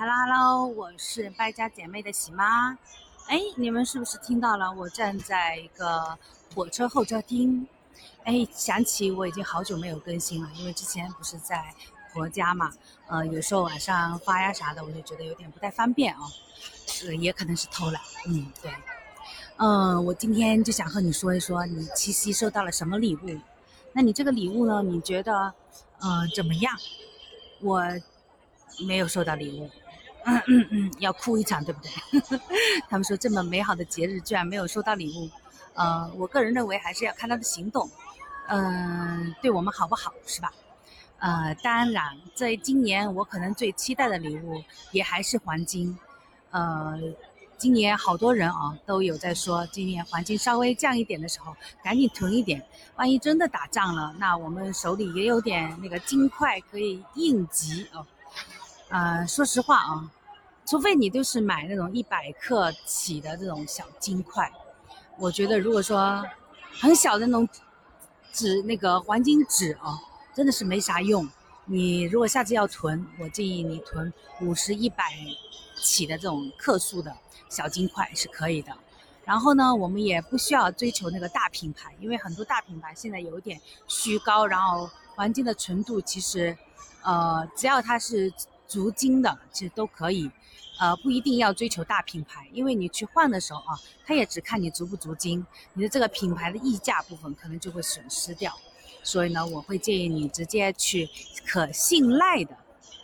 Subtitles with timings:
[0.00, 2.78] Hello Hello，我是败家姐妹的喜妈。
[3.26, 4.70] 哎，你们是不是听到了？
[4.70, 6.16] 我站在一个
[6.54, 7.66] 火车候车厅。
[8.22, 11.74] 哎，想起我已经好久没有更新了，因为之前不是在
[12.12, 12.72] 婆家嘛。
[13.08, 16.30] 呃，有时候晚上发呀啥的，我就觉得有点不太方便哦。
[17.04, 18.00] 呃，也可能是偷懒。
[18.28, 18.72] 嗯，对。
[19.56, 23.40] 嗯，我今天就想和你说一说，你七夕收到了什么礼物？
[23.92, 24.80] 那你这个礼物呢？
[24.80, 25.52] 你觉得，
[25.98, 26.72] 呃，怎么样？
[27.60, 27.82] 我
[28.86, 29.68] 没有收到礼物。
[30.24, 32.38] 嗯嗯嗯，要哭一场，对不对？
[32.88, 35.30] 他们说这么美好的节日居然没有收到礼物，
[35.74, 37.88] 呃，我个人认为还是要看他的行动，
[38.48, 40.52] 嗯，对我们好不好是吧？
[41.20, 45.98] 呃，当然，在今年我可能最期待的礼物也还是黄金，
[46.50, 46.96] 呃，
[47.56, 52.64] 今年好多人啊都有在说，今年黄金稍微降一点的时候，赶紧囤一点，
[52.96, 58.06] 万一真的打仗了，那我们手里也有点那个金块可以应急哦。
[58.90, 60.10] 呃，说实话啊。
[60.66, 64.52] 除非你都是买那种一百克起的这种小金块，
[65.16, 66.22] 我觉得如果说
[66.78, 67.48] 很小的那种
[68.34, 69.98] 纸那个黄金纸哦，
[70.34, 71.26] 真的是没啥用。
[71.64, 75.04] 你如果下次要囤，我建议你囤五十一百
[75.74, 77.16] 起的这种克数的
[77.48, 78.70] 小金块是可以的。
[79.24, 86.54] 然后呢，我们也不需要追求那个大品牌，因为很多大品牌现在有点虚高，然后黄金的纯度其实，
[87.02, 88.30] 呃，只要它是。
[88.68, 90.30] 足金的其实都可以，
[90.78, 93.74] 呃，不一定要追求大品牌，因为你去换的时候啊，
[94.06, 98.52] 他也只看你足不足金，你的这个品牌的溢价部分可能就会损失掉。
[99.02, 101.08] 所以呢，我会建议你直接去
[101.46, 102.54] 可信赖的，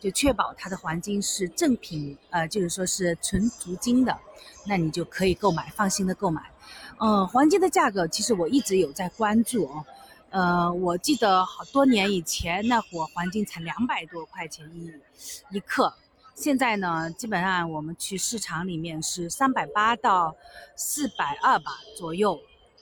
[0.00, 4.16] 就确保它的黄金是正品，呃，就是说是纯足金的，
[4.64, 6.52] 那你就可以购买，放心的购买。
[7.00, 9.84] 嗯，黄金的价格其实我一直有在关注哦。
[10.30, 14.92] 呃，我记得好多年以前那会儿，黄金才两百多块钱一
[15.56, 15.94] 一克，
[16.34, 20.36] 现在呢，基本上我们去市场里面是三百八到
[20.76, 22.38] 四百二吧左右。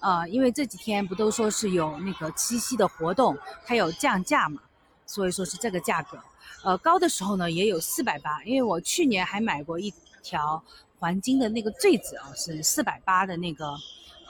[0.00, 3.36] 呃，因为这几天不都说是有那个七夕的活动，
[3.66, 4.60] 它有降价嘛，
[5.06, 6.18] 所以说是这个价格。
[6.62, 9.92] 呃，高的时候呢也有四百八，因为我去年还买过一
[10.22, 10.62] 条
[10.98, 13.74] 黄金的那个坠子啊，是四百八的那个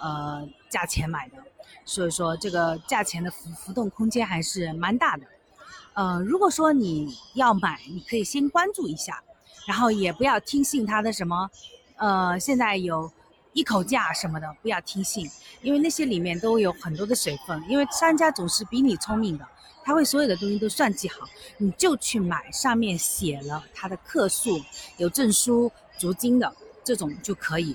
[0.00, 1.36] 呃价钱买的。
[1.84, 5.24] 所以说这个价钱的浮浮动空间还是蛮大的，
[5.94, 9.22] 呃，如果说你要买，你可以先关注一下，
[9.66, 11.50] 然后也不要听信他的什么，
[11.96, 13.10] 呃，现在有
[13.54, 15.28] 一口价什么的，不要听信，
[15.62, 19.48] 因为那些里面都有很多的水分，因为商家总是比你聪明的，
[19.82, 24.62] 他会所有的东西都算计好，你就去买上面写了它的克数，
[24.98, 27.74] 有证书、足金的这种就可以，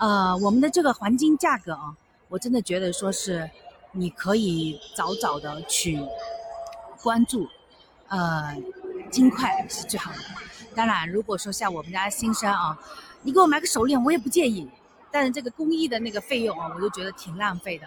[0.00, 1.94] 呃，我们的这个黄金价格啊。
[2.28, 3.50] 我真的觉得说是，
[3.92, 6.00] 你可以早早的去
[7.02, 7.46] 关注，
[8.08, 8.56] 呃，
[9.10, 10.18] 金块是最好的。
[10.74, 12.78] 当然，如果说像我们家新生啊，
[13.22, 14.66] 你给我买个手链，我也不介意。
[15.10, 17.86] 但是这个工艺的那个费用啊，我就觉得挺浪费的。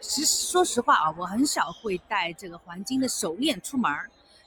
[0.00, 3.88] 实说实话啊，我很少会带这个黄金的手链出门，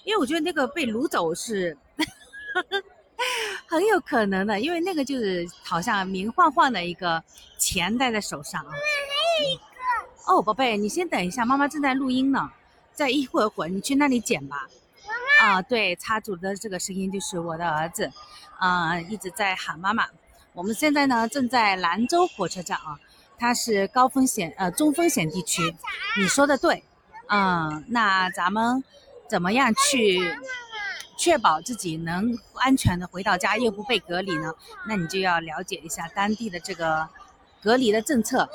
[0.04, 1.78] 因为我觉得那个被掳走是
[3.76, 7.22] 很有可能的，因为那个就是好像明晃晃的一个
[7.58, 8.72] 钱戴在手上啊。
[10.28, 12.50] 哦，宝贝，你先等一下，妈妈正在录音呢。
[12.94, 14.66] 再一会儿会儿，你去那里捡吧。
[15.06, 15.56] 妈妈。
[15.56, 18.10] 啊，对，插组的这个声音就是我的儿子，
[18.58, 20.06] 啊，一直在喊妈妈。
[20.54, 22.98] 我们现在呢，正在兰州火车站啊，
[23.38, 25.76] 它是高风险呃中风险地区。
[26.18, 26.82] 你说的对，
[27.28, 28.82] 嗯，那咱们
[29.30, 30.22] 怎么样去
[31.18, 34.54] 确保自己能安全的回到家又不被隔离呢？
[34.88, 37.08] 那你就要了解一下当地的这个
[37.62, 38.50] 隔离的政策。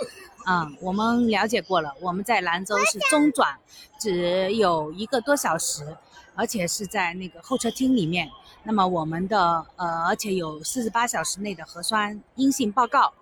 [0.47, 3.59] 嗯，我们了解过了，我们在兰州是中转，
[3.99, 5.97] 只有一个多小时，
[6.35, 8.31] 而且是在那个候车厅里面。
[8.63, 13.13] 那么我们的呃，而且有四十八小时内的核酸阴性报告，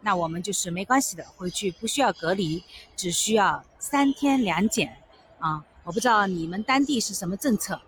[0.00, 2.62] 那我们就是没关系的，回去不需要隔离，
[2.96, 4.96] 只需要三天两检。
[5.38, 7.80] 啊，我不知道你们当地是什么政策。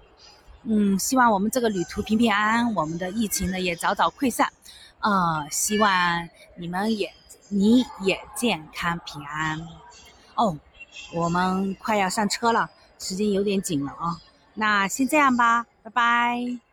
[0.64, 4.52] 嗯，希望我们这个旅途平平安安，我们的疫情呢也早早溃散。
[5.00, 7.12] 啊，希望你们也。
[7.54, 9.60] 你也健康平安
[10.36, 10.56] 哦，
[11.12, 14.18] 我们快要上车了，时间有点紧了啊，
[14.54, 16.71] 那先这样吧，拜拜。